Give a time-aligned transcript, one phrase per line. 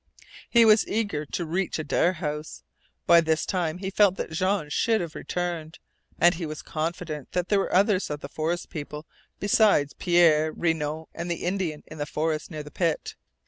[0.49, 2.63] He was eager to reach Adare House.
[3.05, 5.77] By this time he felt that Jean should have returned,
[6.17, 9.05] and he was confident that there were others of the forest people
[9.39, 13.13] besides Pierre, Renault, and the Indian in the forest near the pit.